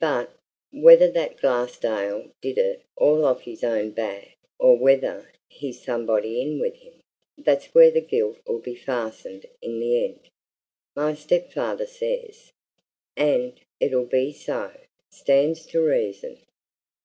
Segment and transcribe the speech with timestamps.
[0.00, 0.34] But,
[0.72, 4.26] whether that Glassdale did it all off his own bat
[4.58, 6.94] or whether he's somebody in with him,
[7.38, 10.28] that's where the guilt'll be fastened in the end,
[10.96, 12.50] my stepfather says.
[13.16, 14.72] And it'll be so.
[15.08, 16.40] Stands to reason!"